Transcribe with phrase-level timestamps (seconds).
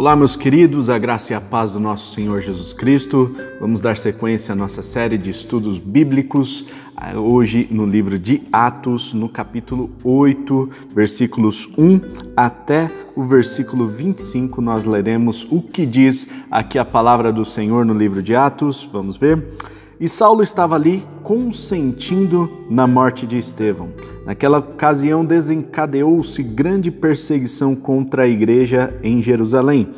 [0.00, 3.36] Olá, meus queridos, a graça e a paz do nosso Senhor Jesus Cristo.
[3.60, 6.64] Vamos dar sequência à nossa série de estudos bíblicos,
[7.02, 12.00] eh, hoje no livro de Atos, no capítulo 8, versículos 1
[12.34, 14.62] até o versículo 25.
[14.62, 18.88] Nós leremos o que diz aqui a palavra do Senhor no livro de Atos.
[18.90, 19.52] Vamos ver.
[20.00, 23.90] E Saulo estava ali consentindo na morte de Estevão.
[24.24, 29.90] Naquela ocasião desencadeou-se grande perseguição contra a igreja em Jerusalém.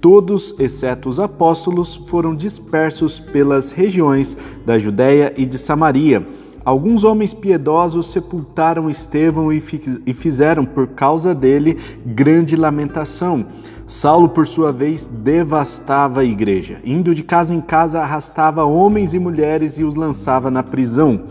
[0.00, 6.24] Todos, exceto os apóstolos, foram dispersos pelas regiões da Judéia e de Samaria.
[6.64, 13.44] Alguns homens piedosos sepultaram Estevão e fizeram por causa dele grande lamentação.
[13.88, 16.78] Saulo, por sua vez, devastava a igreja.
[16.84, 21.22] Indo de casa em casa, arrastava homens e mulheres e os lançava na prisão.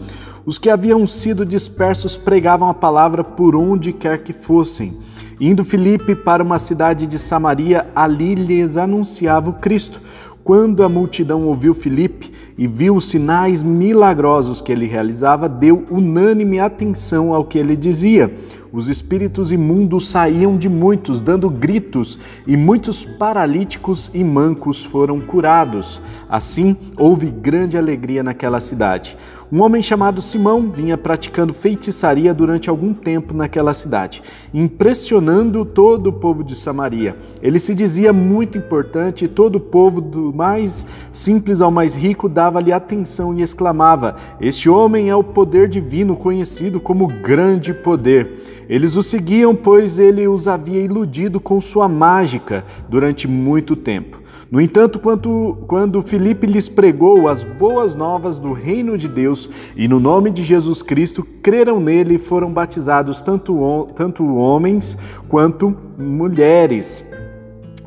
[0.44, 4.98] Os que haviam sido dispersos pregavam a palavra por onde quer que fossem.
[5.40, 10.02] Indo Filipe para uma cidade de Samaria, ali lhes anunciava o Cristo.
[10.44, 16.60] Quando a multidão ouviu Filipe e viu os sinais milagrosos que ele realizava, deu unânime
[16.60, 18.34] atenção ao que ele dizia.
[18.78, 26.00] Os espíritos imundos saíam de muitos, dando gritos, e muitos paralíticos e mancos foram curados.
[26.30, 29.18] Assim, houve grande alegria naquela cidade.
[29.50, 34.22] Um homem chamado Simão vinha praticando feitiçaria durante algum tempo naquela cidade,
[34.54, 37.16] impressionando todo o povo de Samaria.
[37.42, 42.28] Ele se dizia muito importante e todo o povo, do mais simples ao mais rico,
[42.28, 48.66] dava-lhe atenção e exclamava: Este homem é o poder divino, conhecido como grande poder.
[48.68, 54.27] Eles o seguiam, pois ele os havia iludido com sua mágica durante muito tempo.
[54.50, 59.88] No entanto, quando, quando Filipe lhes pregou as boas novas do reino de Deus e
[59.88, 64.98] no nome de Jesus Cristo, creram nele e foram batizados tanto, tanto homens
[65.28, 67.06] quanto mulheres.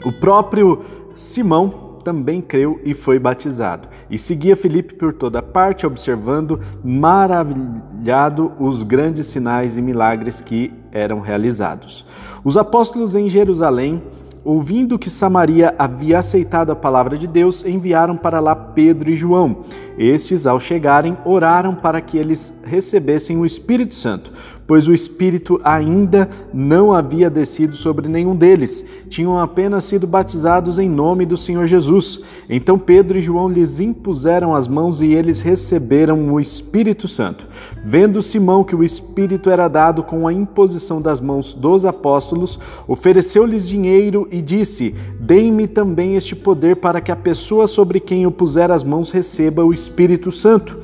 [0.05, 0.81] O próprio
[1.15, 3.89] Simão também creu e foi batizado.
[4.11, 11.21] E seguia Filipe por toda parte, observando maravilhado os grandes sinais e milagres que eram
[11.21, 12.05] realizados.
[12.43, 14.03] Os apóstolos em Jerusalém
[14.45, 19.65] ouvindo que Samaria havia aceitado a palavra de Deus, enviaram para lá Pedro e João.
[19.99, 24.33] Estes, ao chegarem, oraram para que eles recebessem o Espírito Santo,
[24.71, 28.85] pois o Espírito ainda não havia descido sobre nenhum deles.
[29.09, 32.21] Tinham apenas sido batizados em nome do Senhor Jesus.
[32.49, 37.49] Então Pedro e João lhes impuseram as mãos e eles receberam o Espírito Santo.
[37.85, 43.67] Vendo Simão que o Espírito era dado com a imposição das mãos dos apóstolos, ofereceu-lhes
[43.67, 48.71] dinheiro e disse: Deem-me também este poder para que a pessoa sobre quem eu puser
[48.71, 50.79] as mãos receba o Espírito Santo.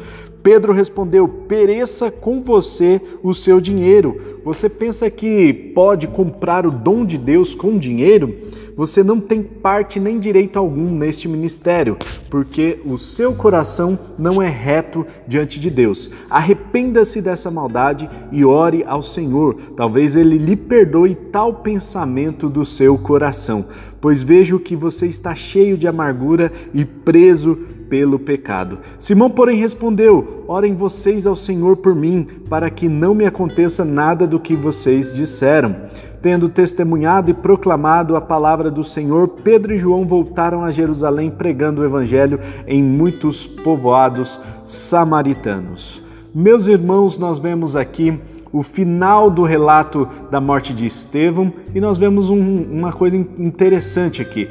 [0.46, 4.40] Pedro respondeu: Pereça com você o seu dinheiro.
[4.44, 8.32] Você pensa que pode comprar o dom de Deus com dinheiro?
[8.76, 11.96] Você não tem parte nem direito algum neste ministério,
[12.30, 16.10] porque o seu coração não é reto diante de Deus.
[16.30, 19.56] Arrependa-se dessa maldade e ore ao Senhor.
[19.74, 23.66] Talvez ele lhe perdoe tal pensamento do seu coração,
[24.00, 27.58] pois vejo que você está cheio de amargura e preso
[27.88, 28.78] pelo pecado.
[28.98, 34.26] Simão, porém, respondeu: Orem vocês ao Senhor por mim, para que não me aconteça nada
[34.26, 35.76] do que vocês disseram.
[36.20, 41.82] Tendo testemunhado e proclamado a palavra do Senhor, Pedro e João voltaram a Jerusalém pregando
[41.82, 46.02] o evangelho em muitos povoados samaritanos.
[46.34, 48.18] Meus irmãos, nós vemos aqui
[48.52, 54.22] o final do relato da morte de Estevão e nós vemos um, uma coisa interessante
[54.22, 54.48] aqui.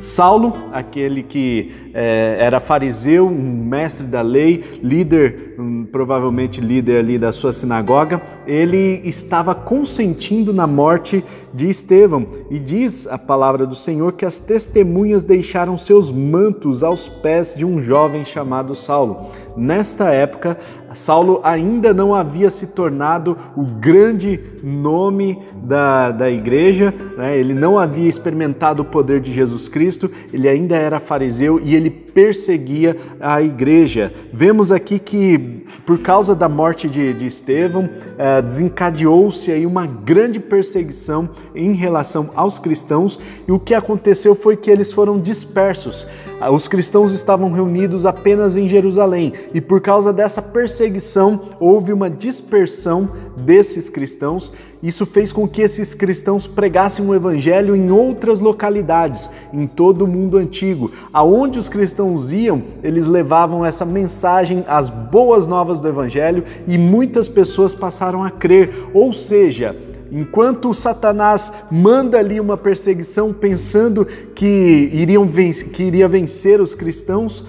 [0.00, 7.18] Saulo, aquele que é, era fariseu, um mestre da lei, líder, um, provavelmente líder ali
[7.18, 12.26] da sua sinagoga, ele estava consentindo na morte de Estevão.
[12.50, 17.64] E diz a palavra do Senhor que as testemunhas deixaram seus mantos aos pés de
[17.64, 19.26] um jovem chamado Saulo.
[19.56, 20.56] Nesta época,
[20.94, 27.38] Saulo ainda não havia se tornado o grande nome da, da igreja, né?
[27.38, 31.90] ele não havia experimentado o poder de Jesus Cristo, ele ainda era fariseu e ele
[31.90, 34.12] perseguia a igreja.
[34.32, 40.40] Vemos aqui que, por causa da morte de, de Estevão, eh, desencadeou-se aí uma grande
[40.40, 41.28] perseguição
[41.58, 46.06] em relação aos cristãos e o que aconteceu foi que eles foram dispersos.
[46.40, 52.08] Ah, os cristãos estavam reunidos apenas em Jerusalém e, por causa dessa perseguição, houve uma
[52.08, 54.52] dispersão desses cristãos.
[54.82, 60.08] Isso fez com que esses cristãos pregassem o evangelho em outras localidades, em todo o
[60.08, 60.92] mundo antigo.
[61.12, 67.26] Aonde os cristãos iam, eles levavam essa mensagem, as boas novas do evangelho, e muitas
[67.26, 68.88] pessoas passaram a crer.
[68.94, 69.76] Ou seja,
[70.10, 77.44] Enquanto Satanás manda ali uma perseguição pensando que, iriam vencer, que iria vencer os cristãos,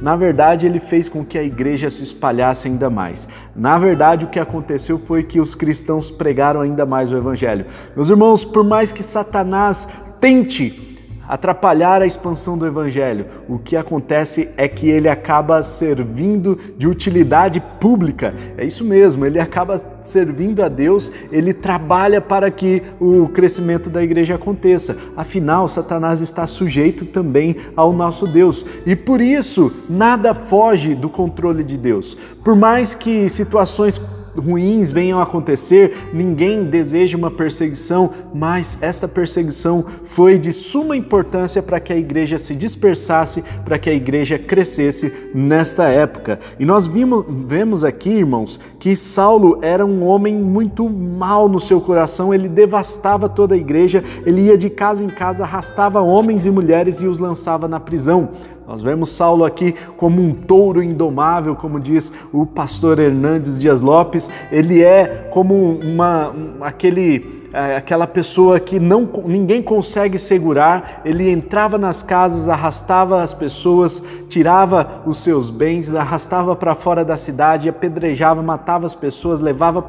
[0.00, 3.28] na verdade, ele fez com que a igreja se espalhasse ainda mais.
[3.54, 7.66] Na verdade, o que aconteceu foi que os cristãos pregaram ainda mais o evangelho.
[7.94, 9.86] Meus irmãos, por mais que Satanás
[10.18, 10.89] tente
[11.30, 13.24] atrapalhar a expansão do evangelho.
[13.48, 18.34] O que acontece é que ele acaba servindo de utilidade pública.
[18.58, 24.02] É isso mesmo, ele acaba servindo a Deus, ele trabalha para que o crescimento da
[24.02, 24.96] igreja aconteça.
[25.16, 28.66] Afinal, Satanás está sujeito também ao nosso Deus.
[28.84, 32.16] E por isso, nada foge do controle de Deus.
[32.42, 34.00] Por mais que situações
[34.40, 41.62] ruins venham a acontecer, ninguém deseja uma perseguição, mas essa perseguição foi de suma importância
[41.62, 46.40] para que a igreja se dispersasse, para que a igreja crescesse nesta época.
[46.58, 51.80] E nós vimos, vemos aqui, irmãos, que Saulo era um homem muito mal no seu
[51.80, 56.50] coração, ele devastava toda a igreja, ele ia de casa em casa, arrastava homens e
[56.50, 58.30] mulheres e os lançava na prisão.
[58.70, 64.30] Nós vemos Saulo aqui como um touro indomável, como diz o pastor Hernandes Dias Lopes.
[64.52, 71.00] Ele é como uma, aquele, aquela pessoa que não, ninguém consegue segurar.
[71.04, 77.16] Ele entrava nas casas, arrastava as pessoas, tirava os seus bens, arrastava para fora da
[77.16, 79.82] cidade, apedrejava, matava as pessoas, levava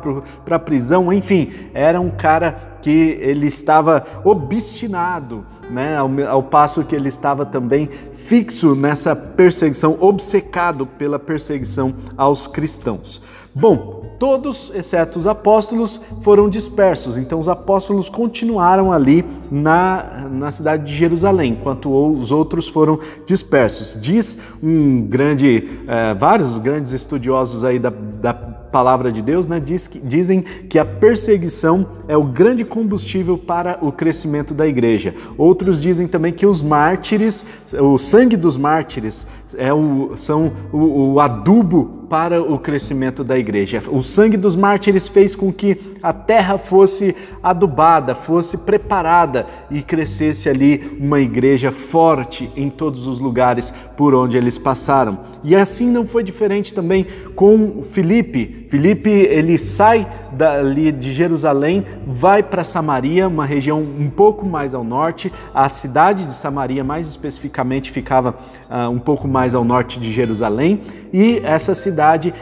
[0.43, 1.11] para a prisão.
[1.13, 7.45] Enfim, era um cara que ele estava obstinado, né, ao, ao, passo que ele estava
[7.45, 13.21] também fixo nessa perseguição, obcecado pela perseguição aos cristãos.
[13.53, 20.85] Bom, todos, exceto os apóstolos, foram dispersos, então os apóstolos continuaram ali na, na cidade
[20.85, 23.97] de Jerusalém, enquanto os outros foram dispersos.
[24.00, 29.88] Diz um grande, é, vários grandes estudiosos aí da, da palavra de Deus, né, diz
[29.88, 35.15] que, dizem que a perseguição é o grande combustível para o crescimento da igreja.
[35.35, 37.44] Outros dizem também que os mártires,
[37.74, 39.25] o sangue dos mártires,
[39.57, 43.81] é o, são o, o adubo para o crescimento da igreja.
[43.89, 50.49] O sangue dos mártires fez com que a terra fosse adubada, fosse preparada e crescesse
[50.49, 55.19] ali uma igreja forte em todos os lugares por onde eles passaram.
[55.41, 58.67] E assim não foi diferente também com Filipe.
[58.67, 64.83] Filipe ele sai dali de Jerusalém, vai para Samaria, uma região um pouco mais ao
[64.83, 65.31] norte.
[65.53, 68.35] A cidade de Samaria, mais especificamente, ficava
[68.69, 70.81] uh, um pouco mais ao norte de Jerusalém.
[71.13, 72.00] E essa cidade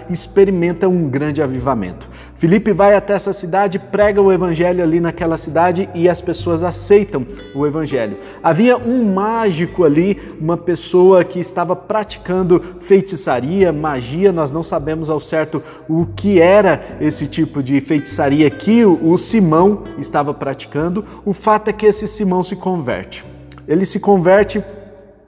[0.10, 2.10] experimenta um grande avivamento.
[2.36, 7.26] Filipe vai até essa cidade, prega o evangelho ali naquela cidade e as pessoas aceitam
[7.54, 8.18] o evangelho.
[8.42, 15.20] Havia um mágico ali, uma pessoa que estava praticando feitiçaria, magia, nós não sabemos ao
[15.20, 21.04] certo o que era esse tipo de feitiçaria que o Simão estava praticando.
[21.26, 23.26] O fato é que esse Simão se converte.
[23.68, 24.64] Ele se converte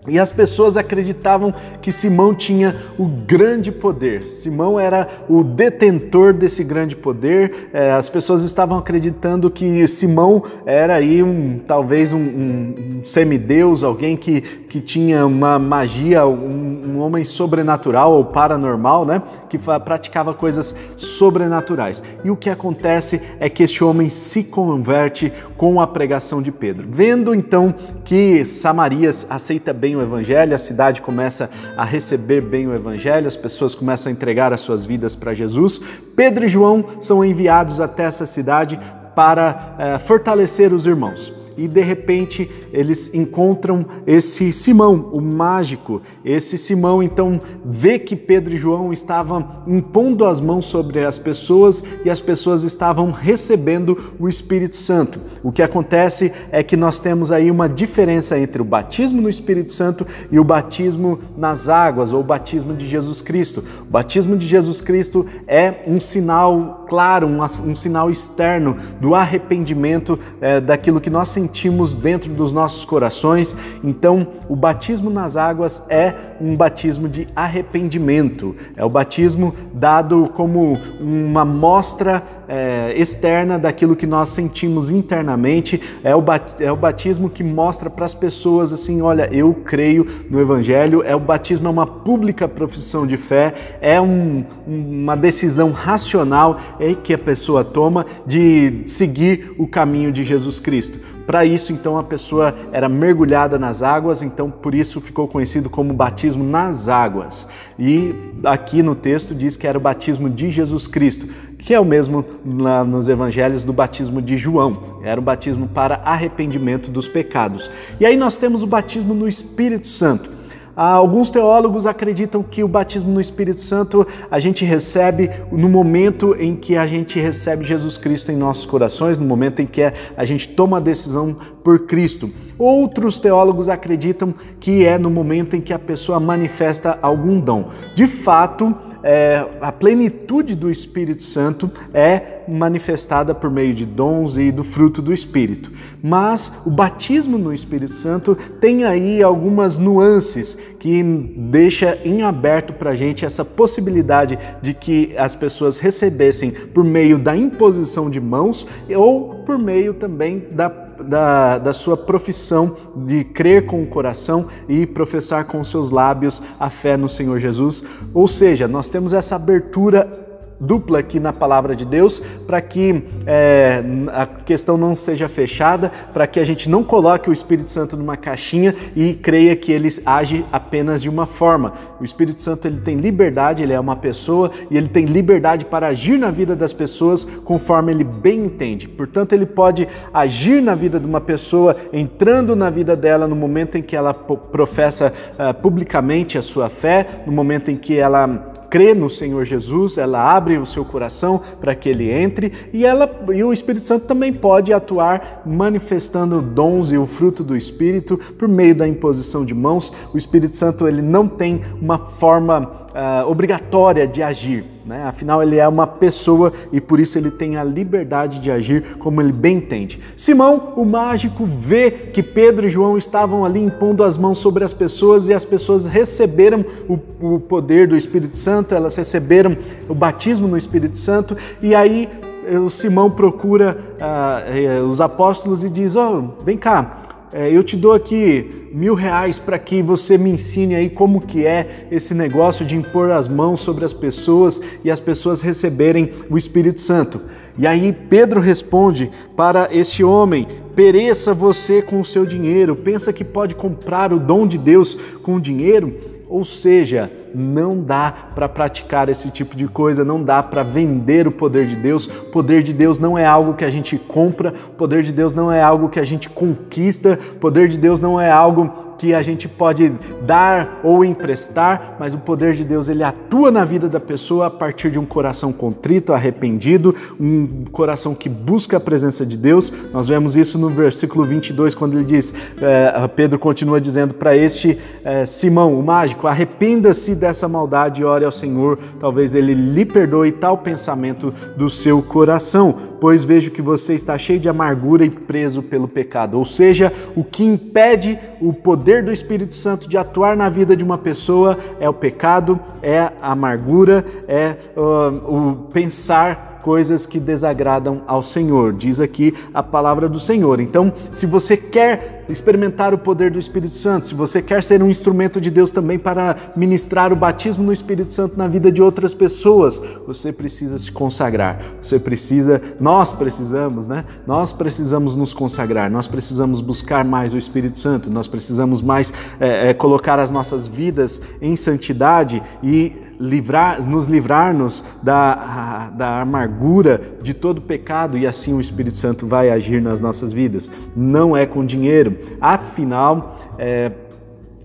[0.07, 4.23] e as pessoas acreditavam que Simão tinha o grande poder.
[4.23, 7.69] Simão era o detentor desse grande poder.
[7.71, 14.17] É, as pessoas estavam acreditando que Simão era aí um talvez um, um, semideus, alguém
[14.17, 19.21] que, que tinha uma magia, um, um homem sobrenatural ou paranormal, né?
[19.47, 22.01] Que praticava coisas sobrenaturais.
[22.23, 26.87] E o que acontece é que este homem se converte com a pregação de Pedro.
[26.89, 27.71] Vendo então
[28.03, 33.35] que Samarias aceita bem o evangelho, a cidade começa a receber bem o evangelho, as
[33.35, 35.79] pessoas começam a entregar as suas vidas para Jesus,
[36.15, 38.79] Pedro e João são enviados até essa cidade
[39.15, 46.01] para é, fortalecer os irmãos e de repente eles encontram esse Simão, o mágico.
[46.25, 51.83] Esse Simão então vê que Pedro e João estavam impondo as mãos sobre as pessoas
[52.03, 55.19] e as pessoas estavam recebendo o Espírito Santo.
[55.43, 59.71] O que acontece é que nós temos aí uma diferença entre o batismo no Espírito
[59.71, 63.63] Santo e o batismo nas águas ou o batismo de Jesus Cristo.
[63.81, 70.19] O batismo de Jesus Cristo é um sinal claro, um, um sinal externo do arrependimento
[70.41, 73.55] é, daquilo que nós sentimos dentro dos nossos corações.
[73.83, 80.79] Então, o batismo nas águas é um batismo de arrependimento, é o batismo dado como
[80.99, 86.21] uma mostra é, externa daquilo que nós sentimos internamente, é o,
[86.59, 91.15] é o batismo que mostra para as pessoas assim: olha, eu creio no Evangelho, é
[91.15, 97.13] o batismo, é uma pública profissão de fé, é um, uma decisão racional é que
[97.13, 100.99] a pessoa toma de seguir o caminho de Jesus Cristo.
[101.25, 105.93] Para isso, então, a pessoa era mergulhada nas águas, então por isso ficou conhecido como
[105.93, 107.47] batismo nas águas.
[107.79, 111.27] E aqui no texto diz que era o batismo de Jesus Cristo,
[111.57, 114.99] que é o mesmo na, nos evangelhos do batismo de João.
[115.03, 117.69] Era o batismo para arrependimento dos pecados.
[117.99, 120.41] E aí nós temos o batismo no Espírito Santo.
[120.75, 126.55] Alguns teólogos acreditam que o batismo no Espírito Santo a gente recebe no momento em
[126.55, 129.81] que a gente recebe Jesus Cristo em nossos corações, no momento em que
[130.15, 132.29] a gente toma a decisão por Cristo.
[132.57, 137.69] Outros teólogos acreditam que é no momento em que a pessoa manifesta algum dom.
[137.95, 144.51] De fato, é, a plenitude do Espírito Santo é manifestada por meio de dons e
[144.51, 145.71] do fruto do Espírito.
[146.03, 152.91] Mas o batismo no Espírito Santo tem aí algumas nuances que deixa em aberto para
[152.91, 158.67] a gente essa possibilidade de que as pessoas recebessem por meio da imposição de mãos
[158.95, 160.69] ou por meio também da
[161.03, 166.69] da, da sua profissão de crer com o coração e professar com seus lábios a
[166.69, 167.83] fé no Senhor Jesus.
[168.13, 170.30] Ou seja, nós temos essa abertura
[170.61, 176.27] dupla aqui na palavra de Deus, para que é, a questão não seja fechada, para
[176.27, 180.45] que a gente não coloque o Espírito Santo numa caixinha e creia que ele age
[180.51, 181.73] apenas de uma forma.
[181.99, 185.87] O Espírito Santo ele tem liberdade, ele é uma pessoa e ele tem liberdade para
[185.87, 188.87] agir na vida das pessoas conforme ele bem entende.
[188.87, 193.77] Portanto, ele pode agir na vida de uma pessoa, entrando na vida dela no momento
[193.77, 198.95] em que ela professa uh, publicamente a sua fé, no momento em que ela crê
[198.95, 203.43] no Senhor Jesus, ela abre o seu coração para que ele entre e ela e
[203.43, 208.73] o Espírito Santo também pode atuar manifestando dons e o fruto do Espírito por meio
[208.73, 209.91] da imposição de mãos.
[210.13, 214.63] O Espírito Santo ele não tem uma forma uh, obrigatória de agir.
[214.85, 215.03] Né?
[215.03, 219.21] Afinal, ele é uma pessoa e por isso ele tem a liberdade de agir como
[219.21, 219.99] ele bem entende.
[220.15, 224.73] Simão, o mágico, vê que Pedro e João estavam ali impondo as mãos sobre as
[224.73, 226.97] pessoas e as pessoas receberam o,
[227.35, 229.55] o poder do Espírito Santo, elas receberam
[229.87, 232.09] o batismo no Espírito Santo e aí
[232.47, 237.00] eh, o Simão procura uh, os apóstolos e diz: Oh, vem cá,
[237.33, 241.45] é, eu te dou aqui mil reais para que você me ensine aí como que
[241.45, 246.37] é esse negócio de impor as mãos sobre as pessoas e as pessoas receberem o
[246.37, 247.21] Espírito Santo.
[247.57, 253.23] E aí Pedro responde para este homem: pereça você com o seu dinheiro, pensa que
[253.23, 255.93] pode comprar o dom de Deus com dinheiro?
[256.27, 261.31] Ou seja, não dá para praticar esse tipo de coisa, não dá para vender o
[261.31, 262.07] poder de Deus.
[262.07, 265.33] O poder de Deus não é algo que a gente compra, o poder de Deus
[265.33, 269.15] não é algo que a gente conquista, o poder de Deus não é algo que
[269.15, 273.89] a gente pode dar ou emprestar, mas o poder de Deus ele atua na vida
[273.89, 279.25] da pessoa a partir de um coração contrito, arrependido, um coração que busca a presença
[279.25, 279.73] de Deus.
[279.91, 284.77] Nós vemos isso no versículo 22, quando ele diz, é, Pedro continua dizendo para este
[285.03, 290.31] é, Simão, o mágico, arrependa-se dessa maldade e ore ao Senhor, talvez ele lhe perdoe
[290.31, 295.61] tal pensamento do seu coração, pois vejo que você está cheio de amargura e preso
[295.61, 296.37] pelo pecado.
[296.37, 300.83] Ou seja, o que impede o poder do Espírito Santo de atuar na vida de
[300.83, 308.01] uma pessoa é o pecado, é a amargura, é uh, o pensar coisas que desagradam
[308.07, 308.73] ao Senhor.
[308.73, 310.59] Diz aqui a palavra do Senhor.
[310.59, 314.89] Então, se você quer experimentar o poder do Espírito Santo, se você quer ser um
[314.89, 319.13] instrumento de Deus também para ministrar o batismo no Espírito Santo na vida de outras
[319.13, 321.61] pessoas, você precisa se consagrar.
[321.81, 324.05] Você precisa, nós precisamos, né?
[324.25, 325.91] Nós precisamos nos consagrar.
[325.91, 328.11] Nós precisamos buscar mais o Espírito Santo.
[328.11, 334.83] Nós precisamos mais é, é, colocar as nossas vidas em santidade e livrar, nos livrar-nos
[335.01, 340.33] da, da amargura de todo pecado e assim o Espírito Santo vai agir nas nossas
[340.33, 340.71] vidas.
[340.95, 342.17] Não é com dinheiro.
[342.41, 343.91] Afinal, é,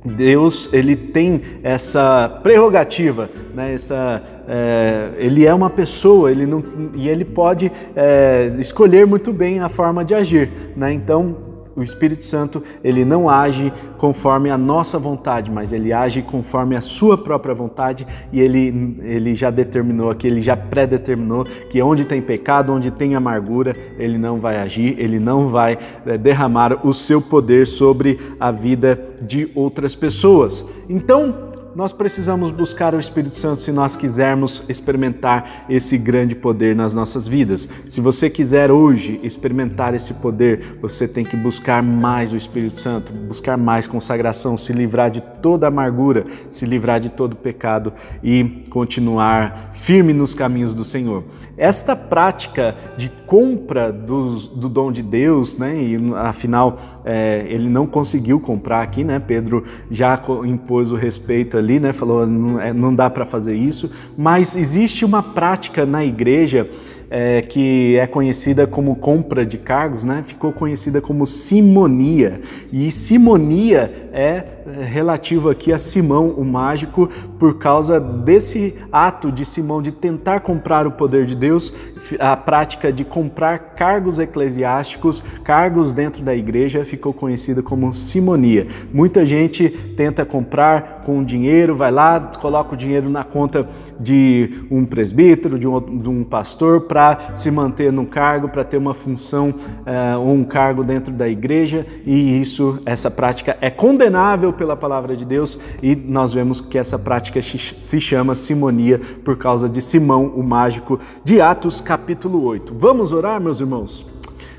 [0.05, 3.75] Deus ele tem essa prerrogativa, né?
[3.75, 9.61] essa, é, ele é uma pessoa ele não, e ele pode é, escolher muito bem
[9.61, 10.51] a forma de agir.
[10.77, 10.93] Né?
[10.93, 16.75] Então, o Espírito Santo, ele não age conforme a nossa vontade, mas ele age conforme
[16.75, 22.05] a sua própria vontade e ele, ele já determinou aqui, ele já predeterminou que onde
[22.05, 26.95] tem pecado, onde tem amargura, ele não vai agir, ele não vai é, derramar o
[26.95, 30.65] seu poder sobre a vida de outras pessoas.
[30.89, 31.46] Então,
[31.77, 37.29] nós precisamos buscar o Espírito Santo se nós quisermos experimentar esse grande poder nas nossas
[37.29, 37.69] vidas.
[37.87, 43.13] Se você quiser hoje experimentar esse poder, você tem que buscar mais o Espírito Santo,
[43.13, 47.93] buscar mais consagração, se livrar de toda amargura, se livrar de todo pecado
[48.25, 51.25] e continuar firme nos caminhos do Senhor.
[51.59, 55.77] Esta prática de compra do, do dom de Deus, né?
[55.77, 59.19] E afinal é, ele não conseguiu comprar aqui, né?
[59.19, 61.93] Pedro já impôs o respeito ali ali, né?
[61.93, 63.91] Falou, não, é, dá para fazer isso.
[64.17, 66.71] Mas existe uma prática na igreja
[67.11, 72.41] é, que é conhecida como compra de cargos, né, ficou conhecida como simonia.
[72.73, 74.45] E simonia é
[74.83, 77.09] relativo aqui a Simão, o mágico,
[77.39, 81.73] por causa desse ato de Simão de tentar comprar o poder de Deus,
[82.19, 88.67] a prática de comprar cargos eclesiásticos, cargos dentro da igreja, ficou conhecida como simonia.
[88.93, 94.85] Muita gente tenta comprar com dinheiro, vai lá, coloca o dinheiro na conta de um
[94.85, 99.51] presbítero, de um, de um pastor, para se manter no cargo, para ter uma função
[99.51, 105.17] uh, ou um cargo dentro da igreja, e isso, essa prática é condenável pela palavra
[105.17, 110.27] de Deus, e nós vemos que essa prática se chama simonia por causa de Simão,
[110.37, 112.75] o mágico, de Atos capítulo 8.
[112.77, 114.05] Vamos orar, meus irmãos?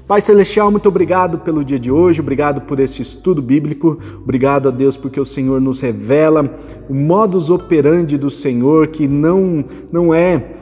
[0.07, 4.71] Pai Celestial, muito obrigado pelo dia de hoje, obrigado por esse estudo bíblico, obrigado a
[4.71, 6.49] Deus porque o Senhor nos revela
[6.89, 10.55] o modus operandi do Senhor que não, não é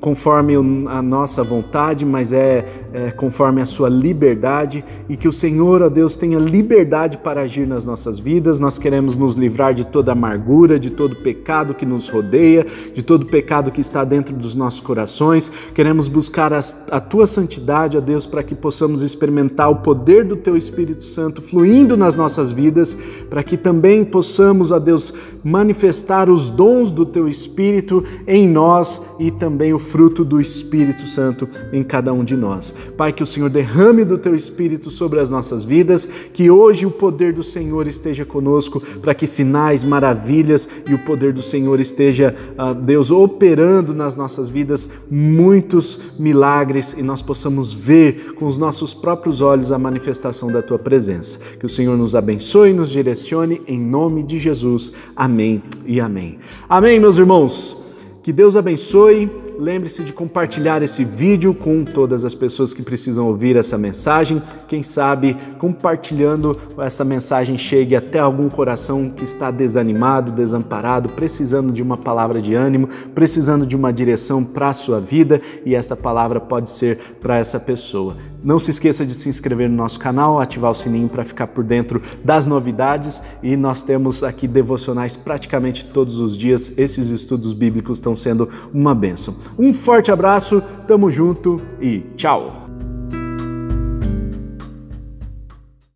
[0.00, 0.54] conforme
[0.88, 5.88] a nossa vontade, mas é, é, conforme a sua liberdade e que o Senhor, ó
[5.88, 8.58] Deus, tenha liberdade para agir nas nossas vidas.
[8.58, 13.26] Nós queremos nos livrar de toda amargura, de todo pecado que nos rodeia, de todo
[13.26, 15.50] pecado que está dentro dos nossos corações.
[15.74, 16.60] Queremos buscar a,
[16.90, 21.40] a tua santidade, ó Deus, para que possamos experimentar o poder do teu Espírito Santo
[21.40, 22.96] fluindo nas nossas vidas,
[23.28, 29.30] para que também possamos, ó Deus, manifestar os dons do teu Espírito em nós e
[29.30, 32.74] também também o fruto do Espírito Santo em cada um de nós.
[32.96, 36.90] Pai, que o Senhor derrame do teu Espírito sobre as nossas vidas, que hoje o
[36.90, 42.34] poder do Senhor esteja conosco, para que sinais, maravilhas e o poder do Senhor esteja,
[42.58, 48.94] uh, Deus, operando nas nossas vidas muitos milagres e nós possamos ver com os nossos
[48.94, 51.38] próprios olhos a manifestação da tua presença.
[51.58, 54.90] Que o Senhor nos abençoe e nos direcione em nome de Jesus.
[55.14, 56.38] Amém e amém.
[56.66, 57.76] Amém, meus irmãos.
[58.22, 63.56] Que Deus abençoe lembre-se de compartilhar esse vídeo com todas as pessoas que precisam ouvir
[63.56, 64.42] essa mensagem.
[64.66, 71.82] Quem sabe compartilhando essa mensagem chegue até algum coração que está desanimado, desamparado, precisando de
[71.82, 76.40] uma palavra de ânimo, precisando de uma direção para a sua vida e essa palavra
[76.40, 78.16] pode ser para essa pessoa.
[78.42, 81.62] Não se esqueça de se inscrever no nosso canal, ativar o sininho para ficar por
[81.64, 86.72] dentro das novidades e nós temos aqui devocionais praticamente todos os dias.
[86.78, 89.34] Esses estudos bíblicos estão sendo uma bênção.
[89.58, 92.59] Um forte abraço, tamo junto e tchau!